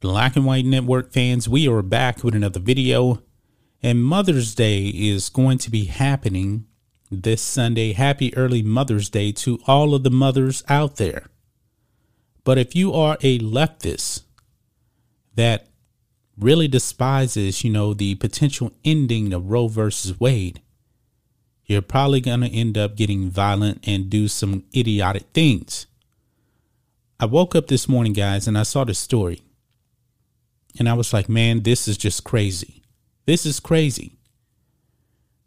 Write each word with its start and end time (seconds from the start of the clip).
Black 0.00 0.34
and 0.34 0.46
White 0.46 0.64
Network 0.64 1.12
fans, 1.12 1.46
we 1.46 1.68
are 1.68 1.82
back 1.82 2.24
with 2.24 2.34
another 2.34 2.58
video. 2.58 3.22
And 3.82 4.02
Mother's 4.02 4.54
Day 4.54 4.86
is 4.86 5.28
going 5.28 5.58
to 5.58 5.70
be 5.70 5.84
happening 5.84 6.66
this 7.10 7.42
Sunday. 7.42 7.92
Happy 7.92 8.34
early 8.34 8.62
Mother's 8.62 9.10
Day 9.10 9.30
to 9.32 9.58
all 9.66 9.94
of 9.94 10.02
the 10.02 10.10
mothers 10.10 10.64
out 10.70 10.96
there. 10.96 11.26
But 12.44 12.56
if 12.56 12.74
you 12.74 12.94
are 12.94 13.18
a 13.20 13.38
leftist 13.40 14.22
that 15.34 15.68
really 16.38 16.66
despises, 16.66 17.62
you 17.62 17.70
know, 17.70 17.92
the 17.92 18.14
potential 18.14 18.72
ending 18.82 19.34
of 19.34 19.50
Roe 19.50 19.68
versus 19.68 20.18
Wade, 20.18 20.62
you're 21.70 21.82
probably 21.82 22.20
going 22.20 22.40
to 22.40 22.48
end 22.48 22.76
up 22.76 22.96
getting 22.96 23.30
violent 23.30 23.84
and 23.86 24.10
do 24.10 24.26
some 24.26 24.64
idiotic 24.74 25.22
things. 25.32 25.86
I 27.20 27.26
woke 27.26 27.54
up 27.54 27.68
this 27.68 27.88
morning, 27.88 28.12
guys, 28.12 28.48
and 28.48 28.58
I 28.58 28.64
saw 28.64 28.82
the 28.82 28.92
story. 28.92 29.42
And 30.78 30.88
I 30.88 30.94
was 30.94 31.12
like, 31.12 31.28
man, 31.28 31.62
this 31.62 31.86
is 31.86 31.96
just 31.96 32.24
crazy. 32.24 32.82
This 33.24 33.46
is 33.46 33.60
crazy. 33.60 34.18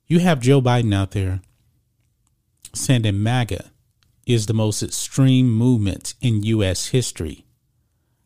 You 0.07 0.19
have 0.19 0.39
Joe 0.39 0.61
Biden 0.61 0.95
out 0.95 1.11
there 1.11 1.41
saying 2.73 3.03
MAGA 3.21 3.71
is 4.25 4.45
the 4.45 4.53
most 4.53 4.81
extreme 4.81 5.51
movement 5.53 6.13
in 6.21 6.43
U.S. 6.43 6.87
history. 6.87 7.45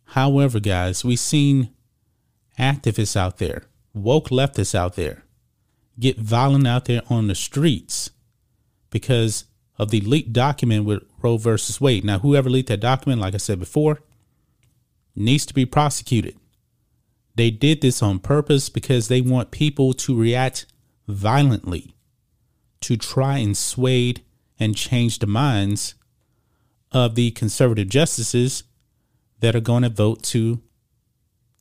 However, 0.06 0.60
guys, 0.60 1.04
we've 1.04 1.20
seen 1.20 1.72
activists 2.60 3.18
out 3.18 3.40
there, 3.40 3.64
woke 3.96 4.30
leftists 4.30 4.76
out 4.76 4.96
there, 4.96 5.24
get 6.00 6.20
violent 6.20 6.68
out 6.68 6.86
there 6.86 7.02
on 7.10 7.28
the 7.28 7.36
streets 7.36 8.12
because 8.90 9.46
of 9.78 9.92
the 9.92 10.02
leaked 10.02 10.34
document 10.34 10.86
with 10.86 11.04
Roe 11.22 11.38
versus 11.38 11.80
Wade. 11.80 12.04
Now, 12.04 12.20
whoever 12.20 12.50
leaked 12.50 12.70
that 12.70 12.80
document, 12.80 13.22
like 13.22 13.34
I 13.34 13.38
said 13.38 13.60
before, 13.60 14.00
needs 15.16 15.46
to 15.46 15.54
be 15.54 15.66
prosecuted. 15.66 16.38
They 17.36 17.52
did 17.52 17.82
this 17.82 18.02
on 18.02 18.20
purpose 18.20 18.70
because 18.70 19.08
they 19.08 19.22
want 19.22 19.52
people 19.52 19.94
to 19.94 20.20
react 20.20 20.66
violently 21.08 21.96
to 22.82 22.98
try 22.98 23.38
and 23.38 23.56
sway 23.56 24.16
and 24.60 24.76
change 24.76 25.20
the 25.20 25.28
minds 25.28 25.96
of 26.92 27.16
the 27.16 27.32
conservative 27.32 27.90
justices 27.90 28.64
that 29.40 29.56
are 29.56 29.62
going 29.62 29.84
to 29.84 29.90
vote 29.90 30.24
to 30.24 30.62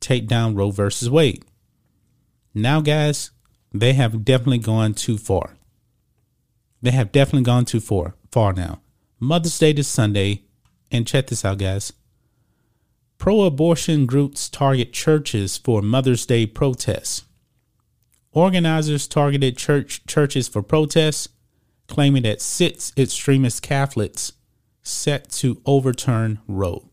take 0.01 0.27
down 0.27 0.55
Roe 0.55 0.71
versus 0.71 1.11
Wade. 1.11 1.45
Now, 2.55 2.81
guys, 2.81 3.31
they 3.81 3.95
have 3.95 4.25
definitely 4.25 4.59
gone 4.59 4.95
too 4.95 5.19
far. 5.19 5.57
They 6.83 6.91
have 6.93 7.13
definitely 7.13 7.45
gone 7.45 7.65
too 7.65 7.81
far, 7.81 8.15
far 8.31 8.53
now. 8.53 8.81
Mother's 9.19 9.59
Day 9.59 9.73
this 9.73 9.89
Sunday, 9.89 10.43
and 10.93 11.07
check 11.07 11.27
this 11.29 11.45
out, 11.45 11.59
guys. 11.59 11.93
Pro 13.19 13.43
abortion 13.43 14.07
groups 14.07 14.49
target 14.49 14.93
churches 14.93 15.57
for 15.57 15.83
Mother's 15.83 16.27
Day 16.27 16.47
protests. 16.47 17.25
Organizers 18.33 19.09
targeted 19.09 19.57
church 19.57 20.05
churches 20.07 20.49
for 20.49 20.63
protests, 20.63 21.31
claiming 21.89 22.25
that 22.25 22.43
six 22.43 22.93
extremist 22.97 23.63
Catholics 23.63 24.33
set 24.83 25.31
to 25.31 25.61
overturn 25.65 26.41
Roe. 26.47 26.89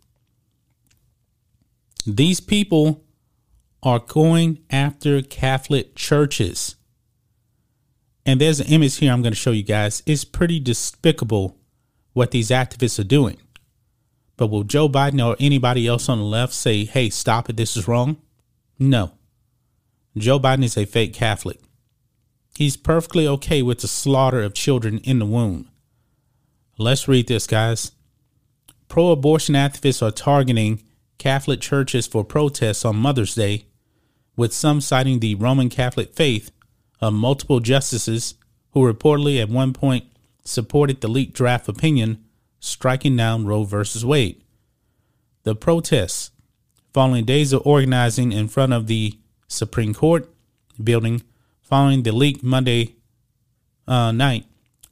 These 2.06 2.40
people 2.40 3.04
are 3.84 4.00
going 4.00 4.60
after 4.70 5.22
Catholic 5.22 5.94
churches. 5.94 6.78
And 8.26 8.40
there's 8.40 8.62
an 8.62 8.68
image 8.68 8.98
here 8.98 9.12
I'm 9.12 9.22
going 9.22 9.34
to 9.34 9.40
show 9.40 9.52
you 9.52 9.64
guys. 9.64 10.02
It's 10.06 10.24
pretty 10.24 10.60
despicable 10.60 11.58
what 12.14 12.32
these 12.32 12.50
activists 12.50 12.98
are 12.98 13.04
doing. 13.04 13.38
But 14.38 14.48
will 14.48 14.64
Joe 14.64 14.88
Biden 14.88 15.24
or 15.24 15.36
anybody 15.40 15.86
else 15.86 16.08
on 16.08 16.18
the 16.18 16.24
left 16.24 16.54
say, 16.54 16.86
hey, 16.86 17.10
stop 17.10 17.50
it, 17.50 17.58
this 17.58 17.76
is 17.76 17.88
wrong? 17.88 18.18
No. 18.80 19.12
Joe 20.18 20.40
Biden 20.40 20.64
is 20.64 20.78
a 20.78 20.86
fake 20.86 21.14
Catholic. 21.14 21.60
He's 22.56 22.78
perfectly 22.78 23.28
okay 23.28 23.62
with 23.62 23.82
the 23.82 23.88
slaughter 23.88 24.42
of 24.42 24.54
children 24.54 25.00
in 25.00 25.20
the 25.20 25.26
womb. 25.26 25.70
Let's 26.78 27.08
read 27.08 27.28
this, 27.28 27.46
guys. 27.46 27.92
Pro 28.88 29.12
abortion 29.12 29.56
activists 29.56 30.02
are 30.02 30.12
targeting 30.12 30.84
Catholic 31.18 31.62
churches 31.62 32.08
for 32.08 32.24
protests 32.24 32.86
on 32.86 32.96
Mother's 32.96 33.36
Day, 33.36 33.66
with 34.36 34.54
some 34.54 34.82
citing 34.82 35.20
the 35.20 35.36
Roman 35.36 35.70
Catholic 35.70 36.14
faith 36.14 36.52
of 37.00 37.14
multiple 37.14 37.60
justices 37.60 38.36
who 38.72 38.82
reportedly 38.82 39.42
at 39.42 39.50
one 39.50 39.74
point 39.74 40.06
supported 40.44 41.02
the 41.02 41.08
leaked 41.08 41.34
draft 41.34 41.68
opinion 41.68 42.24
striking 42.60 43.16
down 43.16 43.46
Roe 43.46 43.64
v. 43.64 43.84
Wade. 44.04 44.44
The 45.44 45.56
protests, 45.56 46.32
following 46.94 47.26
days 47.26 47.54
of 47.54 47.62
organizing 47.66 48.32
in 48.32 48.48
front 48.48 48.74
of 48.74 48.88
the 48.88 49.20
Supreme 49.48 49.94
Court 49.94 50.30
building, 50.82 51.22
following 51.62 52.04
the 52.04 52.12
leak 52.12 52.42
Monday 52.42 52.96
uh, 53.88 54.12
night, 54.12 54.46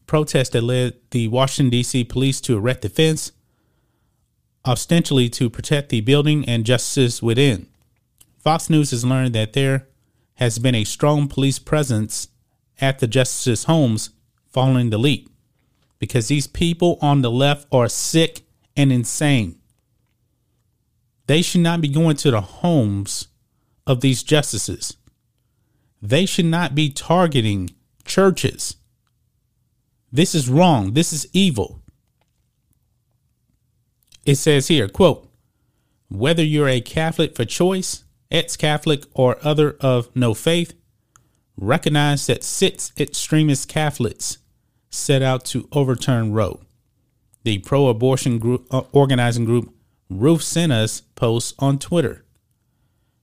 protests 0.05 0.49
that 0.49 0.61
led 0.61 0.95
the 1.11 1.29
Washington, 1.29 1.69
D.C. 1.69 2.03
police 2.03 2.41
to 2.41 2.57
erect 2.57 2.83
a 2.83 2.89
fence, 2.89 3.31
ostensibly 4.65 5.29
to 5.29 5.49
protect 5.49 5.89
the 5.89 6.01
building 6.01 6.47
and 6.47 6.65
justices 6.65 7.21
within. 7.21 7.67
Fox 8.43 8.69
News 8.69 8.89
has 8.89 9.05
learned 9.05 9.35
that 9.35 9.53
there 9.53 9.87
has 10.35 10.57
been 10.57 10.73
a 10.73 10.83
strong 10.83 11.27
police 11.27 11.59
presence 11.59 12.29
at 12.79 12.97
the 12.97 13.07
justices' 13.07 13.65
homes 13.65 14.09
following 14.47 14.89
the 14.89 14.97
leak 14.97 15.27
because 15.99 16.27
these 16.27 16.47
people 16.47 16.97
on 17.01 17.21
the 17.21 17.29
left 17.29 17.67
are 17.71 17.87
sick 17.87 18.41
and 18.75 18.91
insane. 18.91 19.59
They 21.27 21.43
should 21.43 21.61
not 21.61 21.81
be 21.81 21.87
going 21.87 22.15
to 22.17 22.31
the 22.31 22.41
homes 22.41 23.27
of 23.85 24.01
these 24.01 24.23
justices. 24.23 24.97
They 26.01 26.25
should 26.25 26.45
not 26.45 26.73
be 26.73 26.89
targeting 26.89 27.69
churches. 28.05 28.77
This 30.11 30.33
is 30.33 30.49
wrong. 30.49 30.93
This 30.93 31.13
is 31.13 31.27
evil. 31.31 31.79
It 34.25 34.35
says 34.35 34.67
here, 34.67 34.87
quote, 34.87 35.29
whether 36.09 36.43
you're 36.43 36.67
a 36.67 36.81
Catholic 36.81 37.35
for 37.35 37.45
choice, 37.45 38.03
ex-Catholic, 38.31 39.05
or 39.13 39.37
other 39.41 39.77
of 39.79 40.13
no 40.15 40.33
faith, 40.33 40.73
recognize 41.57 42.27
that 42.27 42.43
six 42.43 42.91
extremist 42.97 43.67
Catholics 43.67 44.37
set 44.89 45.21
out 45.21 45.45
to 45.45 45.67
overturn 45.71 46.33
Roe. 46.33 46.61
The 47.43 47.59
pro 47.59 47.87
abortion 47.87 48.39
group, 48.39 48.67
uh, 48.71 48.83
organizing 48.91 49.45
group 49.45 49.73
Ruth 50.09 50.41
sent 50.41 50.71
us 50.71 51.01
posts 51.15 51.53
on 51.57 51.79
Twitter 51.79 52.25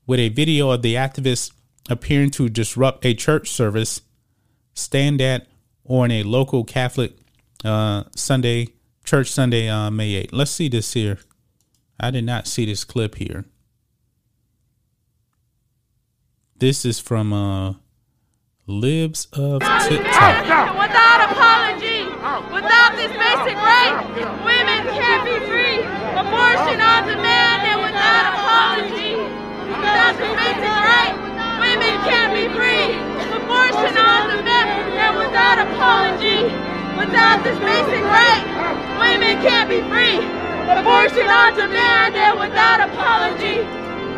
with 0.07 0.19
a 0.19 0.31
video 0.31 0.71
of 0.71 0.83
the 0.83 0.95
activists 0.95 1.53
appearing 1.91 2.31
to 2.31 2.49
disrupt 2.49 3.05
a 3.05 3.15
church 3.15 3.51
service, 3.51 4.01
stand 4.73 5.21
at, 5.21 5.47
or 5.85 6.07
in 6.07 6.11
a 6.11 6.23
local 6.23 6.65
Catholic 6.65 7.12
uh, 7.65 8.05
Sunday, 8.17 8.69
church 9.05 9.31
Sunday, 9.31 9.69
uh, 9.69 9.91
May 9.91 10.25
8th. 10.25 10.31
Let's 10.32 10.50
see 10.50 10.69
this 10.69 10.94
here. 10.94 11.19
I 12.00 12.11
did 12.11 12.25
not 12.25 12.47
see 12.47 12.65
this 12.65 12.85
clip 12.85 13.17
here. 13.17 13.44
This 16.58 16.84
is 16.84 16.99
from 16.99 17.31
uh, 17.32 17.75
Libs 18.66 19.31
of 19.31 19.62
TikTok. 19.87 20.43
Without 20.75 21.31
apology, 21.31 22.02
without 22.50 22.99
this 22.99 23.14
basic 23.14 23.55
right, 23.62 23.94
women 24.43 24.82
can't 24.90 25.22
be 25.22 25.38
free. 25.46 25.87
Abortion 26.19 26.82
on 26.82 27.06
demand 27.06 27.62
and 27.62 27.78
without 27.78 28.34
apology. 28.34 29.14
Without 29.70 30.19
this 30.19 30.34
basic 30.34 30.75
right, 30.82 31.14
women 31.62 31.94
can't 32.02 32.34
be 32.34 32.50
free. 32.50 32.90
Abortion 33.38 33.94
on 33.94 34.26
demand 34.26 34.99
and 34.99 35.14
without 35.14 35.62
apology. 35.62 36.43
Without 36.99 37.38
this 37.46 37.58
basic 37.62 38.02
right, 38.02 38.43
women 38.99 39.38
can't 39.46 39.70
be 39.70 39.78
free. 39.87 40.19
Abortion 40.75 41.31
on 41.31 41.55
demand 41.55 42.19
and 42.19 42.34
without 42.34 42.82
apology. 42.82 43.62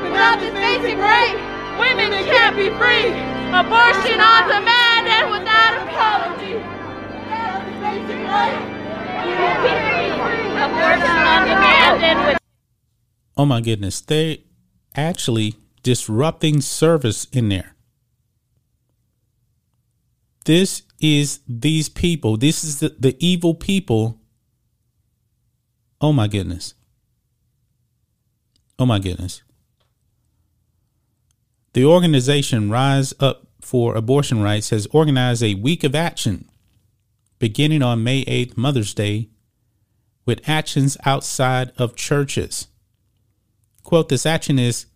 Without 0.08 0.40
this 0.40 0.56
basic 0.56 0.96
right, 0.96 1.36
women 1.96 2.24
can't 2.24 2.56
be 2.56 2.68
free. 2.70 3.10
Abortion 3.50 4.20
on 4.20 4.48
demand 4.48 5.08
and 5.08 5.30
without 5.30 5.74
apology. 5.86 6.54
Oh 13.36 13.46
my 13.46 13.60
goodness, 13.60 14.00
they 14.00 14.44
actually 14.94 15.56
disrupting 15.82 16.60
service 16.60 17.26
in 17.32 17.48
there. 17.48 17.74
This 20.44 20.82
is 21.00 21.40
these 21.48 21.88
people. 21.88 22.36
This 22.36 22.64
is 22.64 22.80
the, 22.80 22.94
the 22.98 23.16
evil 23.18 23.54
people. 23.54 24.20
Oh 26.00 26.12
my 26.12 26.28
goodness. 26.28 26.74
Oh 28.78 28.86
my 28.86 28.98
goodness. 28.98 29.42
The 31.72 31.84
organization 31.84 32.68
Rise 32.68 33.14
Up 33.20 33.46
for 33.60 33.94
Abortion 33.94 34.42
Rights 34.42 34.70
has 34.70 34.88
organized 34.90 35.42
a 35.42 35.54
week 35.54 35.84
of 35.84 35.94
action 35.94 36.48
beginning 37.38 37.80
on 37.80 38.02
May 38.02 38.24
8th, 38.24 38.56
Mother's 38.56 38.92
Day, 38.92 39.28
with 40.26 40.48
actions 40.48 40.96
outside 41.04 41.70
of 41.78 41.94
churches. 41.94 42.66
Quote, 43.84 44.08
this 44.08 44.26
action 44.26 44.58
is 44.58 44.86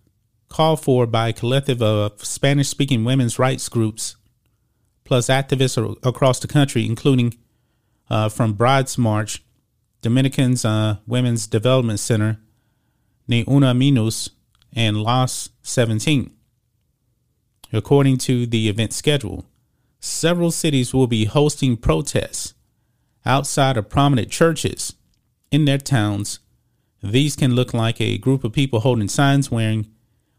called 0.49 0.81
for 0.81 1.07
by 1.07 1.29
a 1.29 1.33
collective 1.33 1.81
of 1.81 2.25
Spanish 2.25 2.69
speaking 2.69 3.05
women's 3.05 3.39
rights 3.39 3.69
groups, 3.69 4.17
plus 5.05 5.29
activists 5.29 5.97
across 6.03 6.41
the 6.41 6.49
country, 6.49 6.85
including 6.85 7.35
uh, 8.11 8.29
from 8.29 8.53
Brides 8.53 8.99
March, 8.99 9.45
Dominicans 10.03 10.65
uh, 10.65 10.97
Women's 11.07 11.47
Development 11.47 12.01
Center, 12.01 12.41
Ni 13.29 13.45
Una 13.49 13.75
and 14.77 14.97
Los 14.97 15.51
17. 15.63 16.34
According 17.75 18.19
to 18.19 18.47
the 18.47 18.69
event 18.69 18.93
schedule, 18.93 19.47
several 19.99 20.53
cities 20.53 20.95
will 20.95 21.09
be 21.09 21.25
hosting 21.25 21.77
protests 21.77 22.55
outside 23.27 23.77
of 23.77 23.89
prominent 23.89 24.31
churches 24.31 24.95
in 25.51 25.65
their 25.65 25.79
towns. 25.79 26.39
These 27.03 27.35
can 27.35 27.57
look 27.57 27.75
like 27.75 28.01
a 28.01 28.19
group 28.19 28.45
of 28.45 28.53
people 28.53 28.81
holding 28.81 29.09
signs 29.09 29.51
wearing 29.51 29.89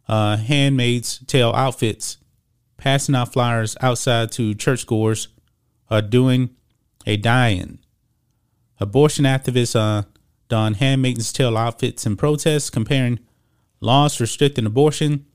uh, 0.08 0.38
handmaid's 0.38 1.20
tale 1.28 1.52
outfits, 1.52 2.18
passing 2.78 3.16
out 3.16 3.34
flyers 3.34 3.76
outside 3.82 4.32
to 4.34 4.54
churchgoers, 4.54 5.28
or 5.92 6.02
doing 6.02 6.52
a 7.06 7.18
die-in. 7.18 7.80
Abortion 8.80 9.26
activists 9.26 9.76
uh, 9.76 10.04
don 10.48 10.76
handmaid's 10.76 11.34
tale 11.34 11.58
outfits 11.58 12.06
in 12.06 12.16
protests, 12.16 12.70
comparing 12.70 13.20
laws 13.82 14.22
restricting 14.22 14.66
abortion 14.66 15.26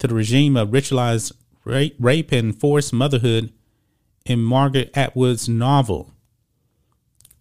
to 0.00 0.08
the 0.08 0.14
regime 0.14 0.56
of 0.56 0.70
ritualized 0.70 1.30
rape, 1.64 1.96
rape 1.98 2.32
and 2.32 2.58
forced 2.58 2.92
motherhood 2.92 3.52
in 4.24 4.40
Margaret 4.40 4.90
Atwood's 4.94 5.48
novel. 5.48 6.12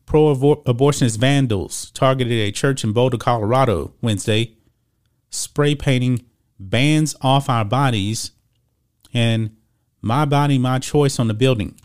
Pro 0.05 0.35
abortionist 0.35 1.17
vandals 1.17 1.91
targeted 1.91 2.33
a 2.33 2.51
church 2.51 2.83
in 2.83 2.93
Boulder, 2.93 3.17
Colorado 3.17 3.93
Wednesday, 4.01 4.57
spray 5.29 5.75
painting 5.75 6.25
bans 6.59 7.15
off 7.21 7.49
our 7.49 7.65
bodies 7.65 8.31
and 9.13 9.55
my 10.01 10.25
body, 10.25 10.57
my 10.57 10.79
choice 10.79 11.19
on 11.19 11.27
the 11.27 11.33
building. 11.33 11.79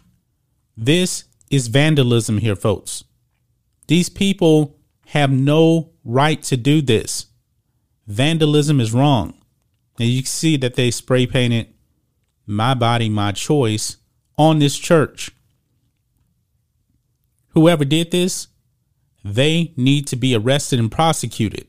This 0.77 1.25
is 1.51 1.69
vandalism 1.69 2.39
here, 2.39 2.57
folks. 2.57 3.05
These 3.87 4.09
people 4.09 4.77
have 5.07 5.31
no 5.31 5.91
right 6.05 6.43
to 6.45 6.57
do 6.57 6.83
this. 6.83 7.27
Vandalism 8.07 8.81
is 8.81 8.93
wrong. 8.93 9.35
And 9.99 10.09
you 10.09 10.23
can 10.23 10.27
see 10.27 10.57
that 10.59 10.75
they 10.75 10.91
spray 10.91 11.27
painted 11.27 11.69
my 12.49 12.75
body, 12.75 13.09
my 13.09 13.31
choice 13.31 13.99
on 14.37 14.59
this 14.59 14.79
church. 14.79 15.31
Whoever 17.49 17.85
did 17.85 18.11
this, 18.11 18.49
they 19.25 19.73
need 19.77 20.07
to 20.09 20.17
be 20.17 20.35
arrested 20.35 20.79
and 20.79 20.91
prosecuted. 20.91 21.69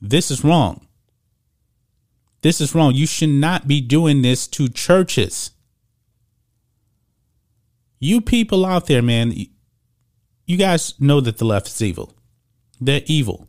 This 0.00 0.30
is 0.30 0.44
wrong. 0.44 0.86
This 2.42 2.60
is 2.60 2.74
wrong. 2.74 2.94
You 2.94 3.06
should 3.06 3.30
not 3.30 3.66
be 3.66 3.80
doing 3.80 4.22
this 4.22 4.46
to 4.48 4.68
churches. 4.68 5.52
You 7.98 8.20
people 8.20 8.66
out 8.66 8.86
there, 8.86 9.02
man, 9.02 9.32
you 10.44 10.56
guys 10.56 10.94
know 11.00 11.20
that 11.20 11.38
the 11.38 11.44
left 11.44 11.68
is 11.68 11.80
evil. 11.80 12.14
They're 12.80 13.02
evil. 13.06 13.48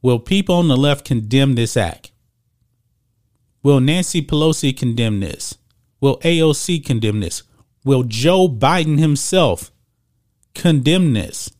Will 0.00 0.18
people 0.18 0.54
on 0.54 0.68
the 0.68 0.76
left 0.76 1.04
condemn 1.04 1.54
this 1.54 1.76
act? 1.76 2.12
Will 3.62 3.80
Nancy 3.80 4.22
Pelosi 4.22 4.76
condemn 4.76 5.20
this? 5.20 5.56
Will 6.00 6.18
AOC 6.18 6.84
condemn 6.84 7.20
this? 7.20 7.42
Will 7.84 8.04
Joe 8.04 8.48
Biden 8.48 8.98
himself 8.98 9.72
condemn 10.54 11.12
this? 11.12 11.50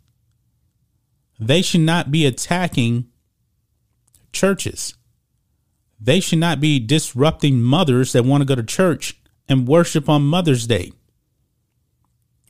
They 1.41 1.63
should 1.63 1.83
not 1.83 2.11
be 2.11 2.27
attacking 2.27 3.07
churches. 4.33 4.95
They 6.01 6.21
should 6.21 6.39
not 6.39 6.61
be 6.61 6.79
disrupting 6.79 7.61
mothers 7.61 8.13
that 8.13 8.25
want 8.25 8.43
to 8.43 8.47
go 8.47 8.55
to 8.55 8.63
church 8.63 9.21
and 9.49 9.67
worship 9.67 10.09
on 10.09 10.23
Mother's 10.23 10.67
Day. 10.67 10.93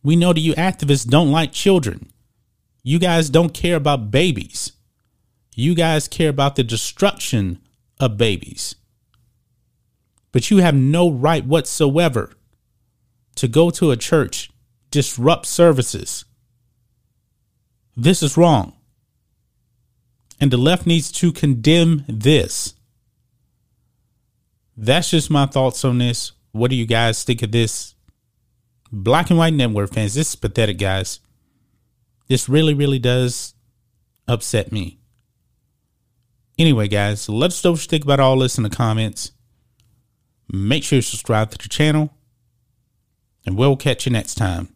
We 0.03 0.17
know 0.17 0.33
that 0.33 0.41
you 0.41 0.55
activists 0.55 1.09
don't 1.09 1.33
like 1.33 1.53
children. 1.53 2.11
You 2.83 2.99
guys 2.99 3.31
don't 3.31 3.55
care 3.55 3.77
about 3.77 4.11
babies. 4.11 4.73
You 5.55 5.75
guys 5.75 6.09
care 6.09 6.29
about 6.29 6.57
the 6.57 6.65
destruction 6.65 7.61
of 7.99 8.17
babies. 8.17 8.77
But 10.33 10.51
you 10.51 10.59
have 10.59 10.75
no 10.75 11.11
right 11.11 11.45
whatsoever 11.45 12.33
to 13.37 13.49
go 13.49 13.71
to 13.71 13.91
a 13.91 13.97
church, 13.97 14.51
disrupt 14.91 15.47
services. 15.47 16.25
This 17.97 18.23
is 18.23 18.37
wrong. 18.37 18.75
And 20.41 20.51
the 20.51 20.57
left 20.57 20.87
needs 20.87 21.11
to 21.13 21.33
condemn 21.33 22.05
this. 22.09 22.75
That's 24.77 25.11
just 25.11 25.31
my 25.31 25.47
thoughts 25.47 25.85
on 25.85 25.99
this. 25.99 26.33
What 26.53 26.71
do 26.71 26.77
you 26.77 26.87
guys 26.87 27.25
think 27.25 27.43
of 27.43 27.51
this? 27.51 27.95
Black 28.93 29.31
and 29.31 29.39
white 29.39 29.53
network 29.53 29.93
fans, 29.93 30.15
this 30.15 30.31
is 30.31 30.37
pathetic, 30.37 30.79
guys. 30.79 31.21
This 32.29 32.49
really, 32.49 32.75
really 32.75 32.99
does 32.99 33.55
upset 34.27 34.71
me. 34.71 34.99
Anyway, 36.59 36.89
guys, 36.89 37.29
let 37.29 37.49
us 37.49 37.65
know 37.65 37.73
what 37.73 37.83
you 37.83 37.89
think 37.89 38.05
about 38.05 38.21
all 38.21 38.39
this 38.39 38.57
in 38.57 38.65
the 38.65 38.71
comments. 38.71 39.33
Make 40.51 40.85
sure 40.85 40.97
you 40.97 41.03
subscribe 41.03 41.51
to 41.51 41.59
the 41.59 41.69
channel, 41.69 42.15
and 43.45 43.57
we'll 43.57 43.77
catch 43.77 44.07
you 44.07 44.13
next 44.13 44.37
time. 44.37 44.75